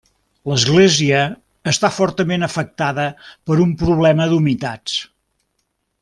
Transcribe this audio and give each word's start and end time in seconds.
L'església 0.51 1.19
està 1.73 1.91
fortament 1.97 2.47
afectada 2.49 3.05
per 3.51 3.57
un 3.69 3.75
problema 3.85 4.27
d'humitats. 4.33 4.97